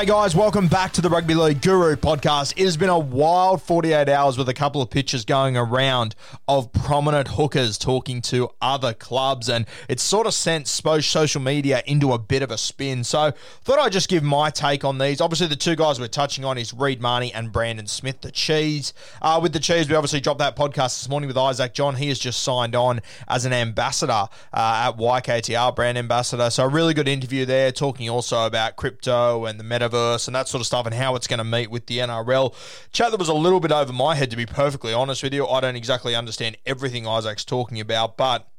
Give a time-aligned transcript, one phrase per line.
[0.00, 0.34] G'day, guys.
[0.34, 2.54] Welcome back to the Rugby League Guru podcast.
[2.56, 6.14] It has been a wild 48 hours with a couple of pictures going around
[6.48, 12.14] of prominent hookers talking to other clubs, and it's sort of sent social media into
[12.14, 13.04] a bit of a spin.
[13.04, 15.20] So, thought I'd just give my take on these.
[15.20, 18.94] Obviously, the two guys we're touching on is Reed Mahoney and Brandon Smith, the Cheese.
[19.20, 21.96] Uh, with the Cheese, we obviously dropped that podcast this morning with Isaac John.
[21.96, 26.48] He has just signed on as an ambassador uh, at YKTR, brand ambassador.
[26.48, 30.48] So, a really good interview there, talking also about crypto and the metaverse and that
[30.48, 32.54] sort of stuff and how it's going to meet with the NRL.
[32.92, 35.46] Chat that was a little bit over my head, to be perfectly honest with you.
[35.46, 38.49] I don't exactly understand everything Isaac's talking about, but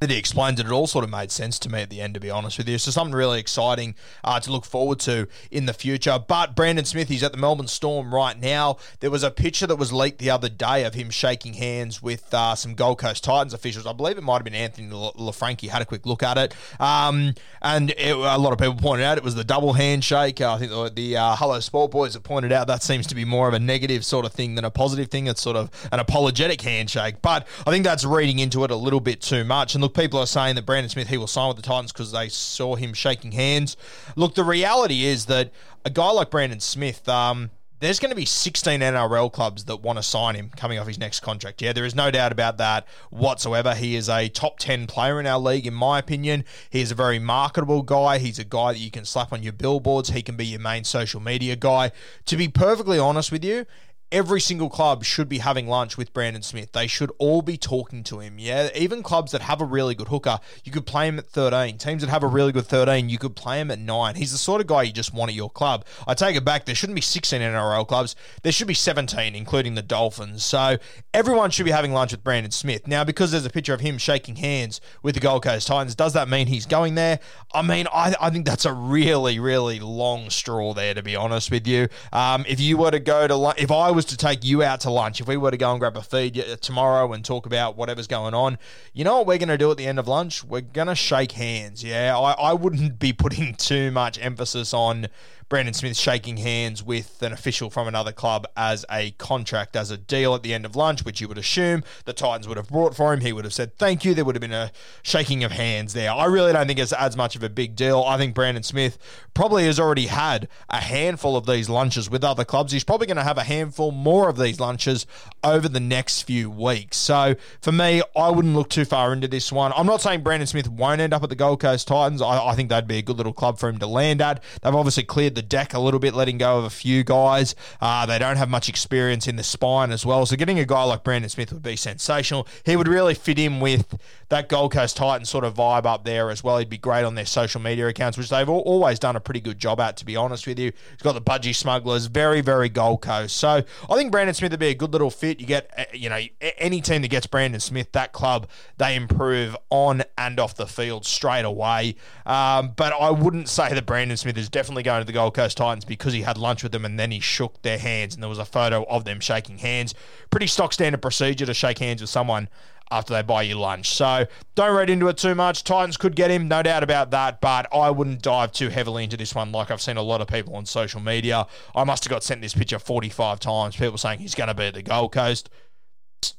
[0.00, 2.14] that he explained it, it all sort of made sense to me at the end,
[2.14, 2.78] to be honest with you.
[2.78, 6.18] So something really exciting uh, to look forward to in the future.
[6.18, 8.76] But Brandon Smith, he's at the Melbourne Storm right now.
[9.00, 12.34] There was a picture that was leaked the other day of him shaking hands with
[12.34, 13.86] uh, some Gold Coast Titans officials.
[13.86, 16.54] I believe it might have been Anthony Laffranchi had a quick look at it.
[16.80, 20.40] Um, and it, a lot of people pointed out it was the double handshake.
[20.40, 23.14] Uh, I think the, the uh, Hello Sport boys have pointed out that seems to
[23.14, 25.28] be more of a negative sort of thing than a positive thing.
[25.28, 27.22] It's sort of an apologetic handshake.
[27.22, 29.74] But I think that's reading into it a little bit too much.
[29.74, 32.10] And look, people are saying that Brandon Smith, he will sign with the Titans because
[32.10, 33.76] they saw him shaking hands.
[34.16, 35.52] Look, the reality is that
[35.84, 37.50] a guy like Brandon Smith, um,
[37.80, 40.98] there's going to be 16 NRL clubs that want to sign him coming off his
[40.98, 41.60] next contract.
[41.60, 43.74] Yeah, there is no doubt about that whatsoever.
[43.74, 46.46] He is a top 10 player in our league, in my opinion.
[46.70, 48.16] He is a very marketable guy.
[48.16, 50.10] He's a guy that you can slap on your billboards.
[50.10, 51.92] He can be your main social media guy.
[52.24, 53.66] To be perfectly honest with you,
[54.14, 56.70] every single club should be having lunch with Brandon Smith.
[56.70, 58.38] They should all be talking to him.
[58.38, 61.78] Yeah, even clubs that have a really good hooker, you could play him at 13.
[61.78, 64.14] Teams that have a really good 13, you could play him at 9.
[64.14, 65.84] He's the sort of guy you just want at your club.
[66.06, 68.14] I take it back, there shouldn't be 16 NRL clubs.
[68.44, 70.44] There should be 17, including the Dolphins.
[70.44, 70.76] So
[71.12, 72.86] everyone should be having lunch with Brandon Smith.
[72.86, 76.12] Now, because there's a picture of him shaking hands with the Gold Coast Titans, does
[76.12, 77.18] that mean he's going there?
[77.52, 81.50] I mean, I, I think that's a really, really long straw there, to be honest
[81.50, 81.88] with you.
[82.12, 84.90] Um, if you were to go to if I was to take you out to
[84.90, 88.06] lunch, if we were to go and grab a feed tomorrow and talk about whatever's
[88.06, 88.58] going on,
[88.92, 90.44] you know what we're going to do at the end of lunch?
[90.44, 91.82] We're going to shake hands.
[91.82, 95.08] Yeah, I, I wouldn't be putting too much emphasis on
[95.48, 99.96] Brandon Smith shaking hands with an official from another club as a contract, as a
[99.96, 102.96] deal at the end of lunch, which you would assume the Titans would have brought
[102.96, 103.20] for him.
[103.20, 104.14] He would have said thank you.
[104.14, 104.72] There would have been a
[105.02, 106.10] shaking of hands there.
[106.10, 108.02] I really don't think it's as much of a big deal.
[108.02, 108.98] I think Brandon Smith
[109.34, 112.72] probably has already had a handful of these lunches with other clubs.
[112.72, 115.06] He's probably going to have a handful more of these lunches
[115.42, 116.96] over the next few weeks.
[116.96, 119.72] So for me, I wouldn't look too far into this one.
[119.76, 122.22] I'm not saying Brandon Smith won't end up at the Gold Coast Titans.
[122.22, 124.42] I, I think that'd be a good little club for him to land at.
[124.62, 127.54] They've obviously cleared the deck a little bit, letting go of a few guys.
[127.80, 130.26] Uh, they don't have much experience in the spine as well.
[130.26, 132.46] So getting a guy like Brandon Smith would be sensational.
[132.64, 133.98] He would really fit in with
[134.28, 136.58] that Gold Coast Titans sort of vibe up there as well.
[136.58, 139.58] He'd be great on their social media accounts, which they've always done a pretty good
[139.58, 140.72] job at, to be honest with you.
[140.90, 143.36] He's got the Budgie Smugglers, very, very Gold Coast.
[143.36, 145.40] So I think Brandon Smith would be a good little fit.
[145.40, 146.20] You get, uh, you know,
[146.58, 151.06] any team that gets Brandon Smith, that club, they improve on and off the field
[151.06, 151.96] straight away.
[152.26, 155.56] Um, but I wouldn't say that Brandon Smith is definitely going to the Gold Coast
[155.56, 158.28] Titans because he had lunch with them and then he shook their hands and there
[158.28, 159.94] was a photo of them shaking hands.
[160.30, 162.48] Pretty stock standard procedure to shake hands with someone
[162.90, 163.90] after they buy you lunch.
[163.90, 165.64] So don't read into it too much.
[165.64, 169.16] Titans could get him, no doubt about that, but I wouldn't dive too heavily into
[169.16, 171.46] this one like I've seen a lot of people on social media.
[171.74, 174.64] I must have got sent this picture 45 times, people saying he's going to be
[174.64, 175.50] at the Gold Coast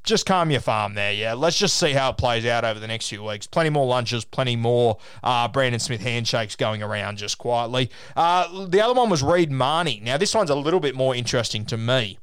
[0.04, 1.34] just calm your farm there, yeah.
[1.34, 3.48] Let's just see how it plays out over the next few weeks.
[3.48, 7.90] Plenty more lunches, plenty more uh, Brandon Smith handshakes going around just quietly.
[8.16, 10.02] Uh, the other one was Reed Mahoney.
[10.04, 12.20] Now, this one's a little bit more interesting to me.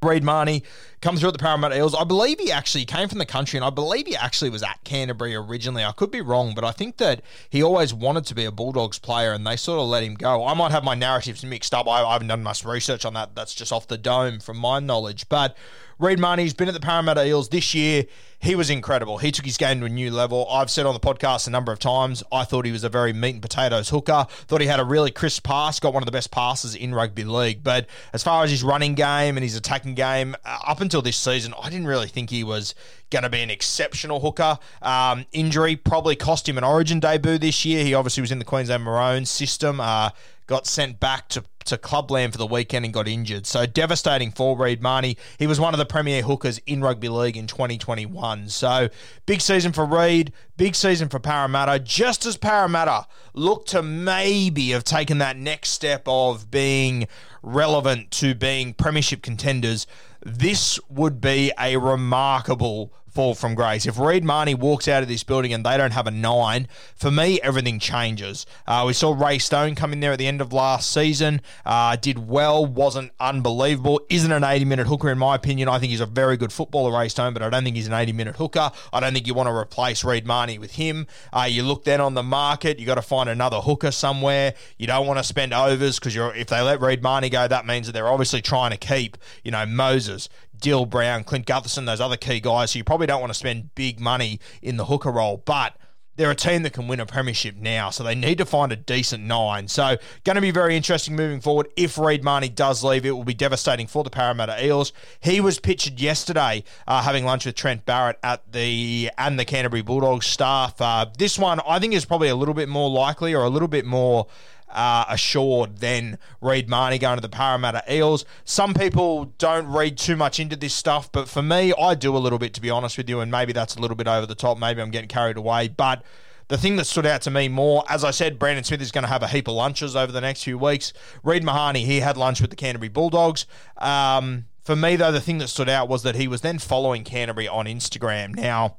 [0.00, 0.62] Reed Mahoney
[1.00, 1.94] comes through at the Parramatta Eels.
[1.94, 4.84] I believe he actually came from the country, and I believe he actually was at
[4.84, 5.82] Canterbury originally.
[5.82, 7.20] I could be wrong, but I think that
[7.50, 10.46] he always wanted to be a Bulldogs player, and they sort of let him go.
[10.46, 11.88] I might have my narratives mixed up.
[11.88, 13.34] I, I haven't done much research on that.
[13.34, 15.28] That's just off the dome from my knowledge.
[15.28, 15.56] But
[15.98, 18.04] Reed Mahoney's been at the Parramatta Eels this year.
[18.40, 19.18] He was incredible.
[19.18, 20.48] He took his game to a new level.
[20.48, 23.12] I've said on the podcast a number of times, I thought he was a very
[23.12, 24.26] meat and potatoes hooker.
[24.28, 27.24] Thought he had a really crisp pass, got one of the best passes in rugby
[27.24, 27.64] league.
[27.64, 31.16] But as far as his running game and his attacking game, uh, up until this
[31.16, 32.76] season, I didn't really think he was
[33.10, 34.58] going to be an exceptional hooker.
[34.82, 37.84] Um, injury probably cost him an origin debut this year.
[37.84, 39.80] He obviously was in the Queensland Maroons system.
[39.80, 40.10] Uh,
[40.48, 43.46] got sent back to, to clubland for the weekend and got injured.
[43.46, 45.16] So devastating for Reed Mahoney.
[45.38, 48.27] He was one of the premier hookers in rugby league in 2021.
[48.48, 48.88] So
[49.26, 51.78] big season for Reed, big season for Parramatta.
[51.78, 57.06] Just as Parramatta look to maybe have taken that next step of being
[57.42, 59.86] relevant to being premiership contenders,
[60.24, 63.84] this would be a remarkable fall from grace.
[63.84, 67.10] If Reed Mahoney walks out of this building and they don't have a nine, for
[67.10, 68.46] me, everything changes.
[68.64, 71.96] Uh, we saw Ray Stone come in there at the end of last season, uh,
[71.96, 75.68] did well, wasn't unbelievable, isn't an 80 minute hooker in my opinion.
[75.68, 77.92] I think he's a very good footballer, Ray Stone, but I don't think he's an
[77.92, 78.70] 80 minute hooker.
[78.92, 81.08] I don't think you want to replace Reed Mahoney with him.
[81.32, 84.54] Uh, you look then on the market, you got to find another hooker somewhere.
[84.76, 87.86] You don't want to spend overs because if they let Reed Mahoney go, that means
[87.86, 90.28] that they're obviously trying to keep, you know, Moses,
[90.60, 92.72] Dylan Brown, Clint Gutherson, those other key guys.
[92.72, 95.76] So you probably don't want to spend big money in the hooker role, but
[96.18, 98.76] they're a team that can win a premiership now, so they need to find a
[98.76, 99.68] decent nine.
[99.68, 101.68] So, going to be very interesting moving forward.
[101.76, 104.92] If Reed Mahoney does leave, it will be devastating for the Parramatta Eels.
[105.20, 109.82] He was pictured yesterday, uh, having lunch with Trent Barrett at the and the Canterbury
[109.82, 110.80] Bulldogs staff.
[110.80, 113.68] Uh, this one, I think, is probably a little bit more likely or a little
[113.68, 114.26] bit more
[114.70, 118.24] uh, assured than Reed Mahoney going to the Parramatta Eels.
[118.44, 122.18] Some people don't read too much into this stuff, but for me, I do a
[122.18, 124.34] little bit, to be honest with you, and maybe that's a little bit over the
[124.34, 124.58] top.
[124.58, 126.02] Maybe I'm getting carried away, but.
[126.48, 129.02] The thing that stood out to me more, as I said, Brandon Smith is going
[129.02, 130.94] to have a heap of lunches over the next few weeks.
[131.22, 133.44] Reed Mahoney, he had lunch with the Canterbury Bulldogs.
[133.76, 137.04] Um, for me, though, the thing that stood out was that he was then following
[137.04, 138.34] Canterbury on Instagram.
[138.34, 138.78] Now,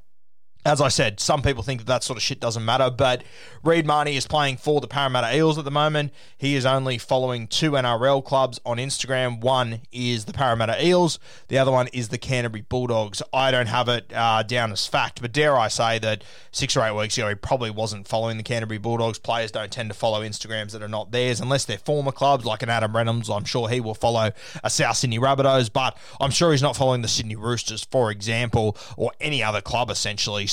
[0.66, 3.24] as I said, some people think that that sort of shit doesn't matter, but
[3.64, 6.12] Reed Mahoney is playing for the Parramatta Eels at the moment.
[6.38, 9.40] He is only following two NRL clubs on Instagram.
[9.40, 11.18] One is the Parramatta Eels,
[11.48, 13.22] the other one is the Canterbury Bulldogs.
[13.32, 16.84] I don't have it uh, down as fact, but dare I say that six or
[16.84, 19.18] eight weeks ago he probably wasn't following the Canterbury Bulldogs.
[19.18, 22.64] Players don't tend to follow Instagrams that are not theirs unless they're former clubs like
[22.64, 23.30] an Adam Reynolds.
[23.30, 27.02] I'm sure he will follow a South Sydney Rabbitohs, but I'm sure he's not following
[27.02, 30.48] the Sydney Roosters, for example, or any other club essentially.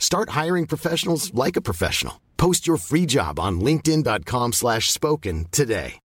[0.00, 2.20] Start hiring professionals like a professional.
[2.36, 6.00] Post your free job on linkedin.com slash spoken today.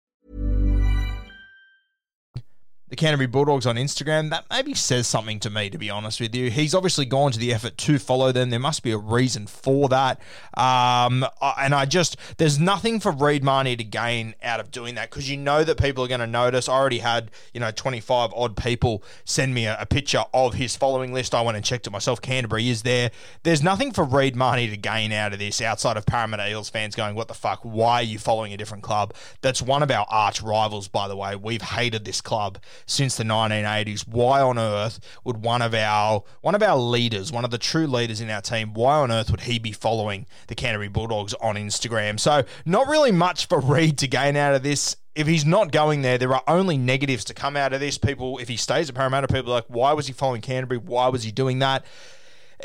[2.96, 6.34] The Canterbury Bulldogs on Instagram, that maybe says something to me, to be honest with
[6.34, 6.50] you.
[6.50, 8.52] He's obviously gone to the effort to follow them.
[8.52, 10.22] There must be a reason for that.
[10.56, 15.10] Um, and I just, there's nothing for Reed Mahoney to gain out of doing that
[15.10, 16.70] because you know that people are going to notice.
[16.70, 20.78] I already had, you know, 25 odd people send me a, a, picture of his
[20.78, 21.36] following list.
[21.36, 22.22] I went and checked it myself.
[22.22, 23.12] Canterbury is there.
[23.44, 26.96] There's nothing for Reed Mahoney to gain out of this outside of Parramatta Eels fans
[26.96, 27.60] going, what the fuck?
[27.64, 29.14] Why are you following a different club?
[29.42, 31.36] That's one of our arch rivals, by the way.
[31.36, 34.08] We've hated this club since the 1980s.
[34.08, 37.88] Why on earth would one of our one of our leaders, one of the true
[37.88, 41.56] leaders in our team, why on earth would he be following the Canterbury Bulldogs on
[41.56, 42.20] Instagram?
[42.20, 46.02] So not really much for Reed to gain out of this if he's not going
[46.02, 47.98] there, there are only negatives to come out of this.
[47.98, 50.78] People, if he stays at Parramatta, people are like, why was he following Canterbury?
[50.78, 51.86] Why was he doing that?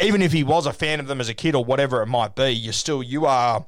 [0.03, 2.35] Even if he was a fan of them as a kid or whatever it might
[2.35, 3.67] be, you're still you are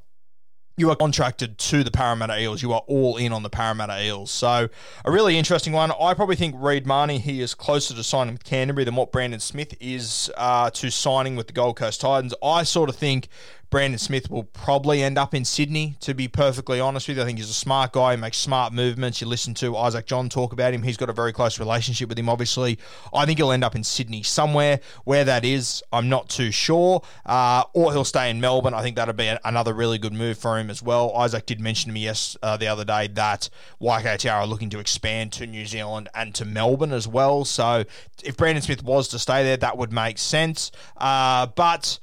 [0.76, 2.62] you are contracted to the Parramatta Eels.
[2.62, 4.30] You are all in on the Parramatta Eels.
[4.30, 4.68] So,
[5.04, 5.92] a really interesting one.
[6.00, 9.40] I probably think Reed Mahoney, he is closer to signing with Canterbury than what Brandon
[9.40, 12.34] Smith is uh, to signing with the Gold Coast Titans.
[12.42, 13.28] I sort of think
[13.72, 17.22] Brandon Smith will probably end up in Sydney, to be perfectly honest with you.
[17.22, 19.22] I think he's a smart guy, he makes smart movements.
[19.22, 22.18] You listen to Isaac John talk about him, he's got a very close relationship with
[22.18, 22.78] him, obviously.
[23.14, 24.80] I think he'll end up in Sydney somewhere.
[25.04, 27.00] Where that is, I'm not too sure.
[27.24, 28.74] Uh, or he'll stay in Melbourne.
[28.74, 31.10] I think that'll be another really good move for him as well.
[31.16, 33.48] Isaac did mention to me yes uh, the other day that
[33.80, 37.46] YKTR are looking to expand to New Zealand and to Melbourne as well.
[37.46, 37.84] So
[38.22, 40.72] if Brandon Smith was to stay there, that would make sense.
[40.98, 41.98] Uh, but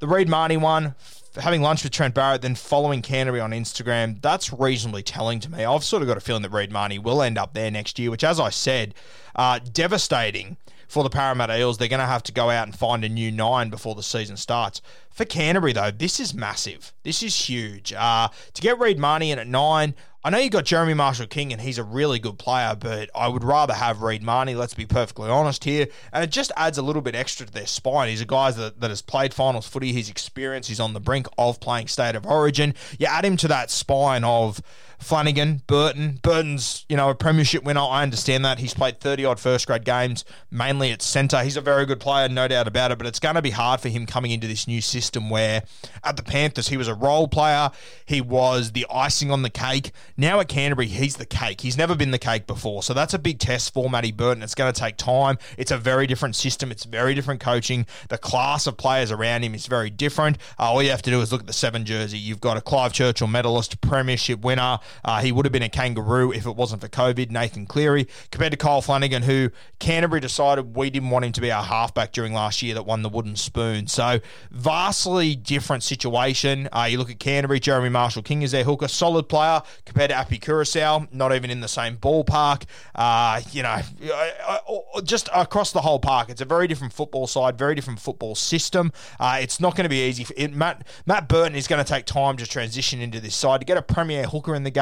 [0.00, 0.94] the Reed Mahoney one,
[1.36, 5.64] having lunch with Trent Barrett, then following Canterbury on Instagram, that's reasonably telling to me.
[5.64, 8.10] I've sort of got a feeling that Reed Mahoney will end up there next year,
[8.10, 8.94] which, as I said,
[9.36, 10.56] uh, devastating
[10.90, 11.78] for the Parramatta Eels.
[11.78, 14.36] They're going to have to go out and find a new nine before the season
[14.36, 14.82] starts.
[15.08, 16.92] For Canterbury, though, this is massive.
[17.04, 17.92] This is huge.
[17.92, 19.94] Uh, to get Reed Mahoney in at nine,
[20.24, 23.28] I know you've got Jeremy Marshall King and he's a really good player, but I
[23.28, 25.86] would rather have Reed Mahoney, let's be perfectly honest here.
[26.12, 28.08] And it just adds a little bit extra to their spine.
[28.08, 31.28] He's a guy that, that has played finals footy, he's experienced, he's on the brink
[31.38, 32.74] of playing state of origin.
[32.98, 34.60] You add him to that spine of
[35.00, 36.20] Flanagan, Burton.
[36.22, 37.80] Burton's, you know, a premiership winner.
[37.80, 38.58] I understand that.
[38.58, 41.42] He's played 30 odd first grade games, mainly at centre.
[41.42, 43.80] He's a very good player, no doubt about it, but it's going to be hard
[43.80, 45.62] for him coming into this new system where
[46.04, 47.70] at the Panthers, he was a role player.
[48.04, 49.92] He was the icing on the cake.
[50.16, 51.62] Now at Canterbury, he's the cake.
[51.62, 52.82] He's never been the cake before.
[52.82, 54.42] So that's a big test for Matty Burton.
[54.42, 55.38] It's going to take time.
[55.56, 56.70] It's a very different system.
[56.70, 57.86] It's very different coaching.
[58.08, 60.38] The class of players around him is very different.
[60.58, 62.18] Uh, all you have to do is look at the seven jersey.
[62.18, 64.78] You've got a Clive Churchill medalist, premiership winner.
[65.04, 67.30] Uh, he would have been a kangaroo if it wasn't for COVID.
[67.30, 71.50] Nathan Cleary compared to Kyle Flanagan, who Canterbury decided we didn't want him to be
[71.50, 73.86] our halfback during last year that won the wooden spoon.
[73.86, 74.20] So
[74.50, 76.68] vastly different situation.
[76.72, 80.16] Uh, you look at Canterbury, Jeremy Marshall King is their hooker, solid player compared to
[80.16, 82.64] Api Koroisau, not even in the same ballpark.
[82.94, 83.80] Uh, you know,
[84.12, 84.58] uh,
[84.94, 88.34] uh, just across the whole park, it's a very different football side, very different football
[88.34, 88.92] system.
[89.18, 90.24] Uh, it's not going to be easy.
[90.24, 93.60] For it, Matt Matt Burton is going to take time to transition into this side
[93.60, 94.79] to get a premier hooker in the game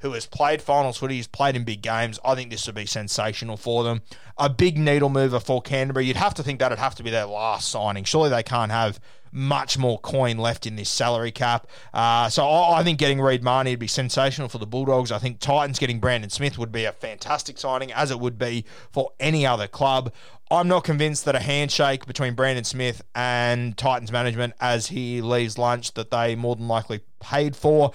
[0.00, 2.18] who has played finals footy, he's played in big games.
[2.24, 4.02] I think this would be sensational for them.
[4.38, 6.06] A big needle mover for Canterbury.
[6.06, 8.04] You'd have to think that'd have to be their last signing.
[8.04, 9.00] Surely they can't have
[9.32, 11.66] much more coin left in this salary cap.
[11.92, 15.10] Uh, so I, I, think getting Reed Mahoney would be sensational for the Bulldogs.
[15.10, 18.66] I think Titans getting Brandon Smith would be a fantastic signing, as it would be
[18.92, 20.12] for any other club.
[20.50, 25.56] I'm not convinced that a handshake between Brandon Smith and Titans management as he leaves
[25.56, 27.92] lunch that they more than likely paid for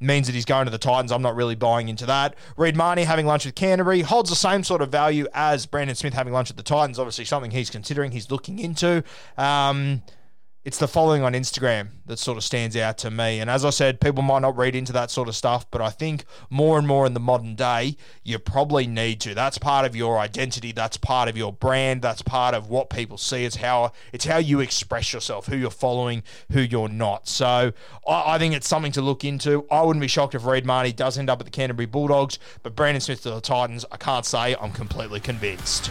[0.00, 1.12] means that he's going to the Titans.
[1.12, 2.34] I'm not really buying into that.
[2.56, 6.14] Reed Mahoney having lunch with Canterbury holds the same sort of value as Brandon Smith
[6.14, 6.98] having lunch at the Titans.
[6.98, 9.04] Obviously, something he's considering, he's looking into.
[9.36, 10.02] Um,
[10.62, 13.40] it's the following on Instagram that sort of stands out to me.
[13.40, 15.88] And as I said, people might not read into that sort of stuff, but I
[15.88, 19.34] think more and more in the modern day, you probably need to.
[19.34, 20.72] That's part of your identity.
[20.72, 22.02] That's part of your brand.
[22.02, 23.46] That's part of what people see.
[23.46, 27.26] It's how it's how you express yourself, who you're following, who you're not.
[27.26, 27.72] So
[28.06, 29.66] I, I think it's something to look into.
[29.70, 32.76] I wouldn't be shocked if Reed Mahoney does end up at the Canterbury Bulldogs, but
[32.76, 35.90] Brandon Smith to the Titans, I can't say I'm completely convinced.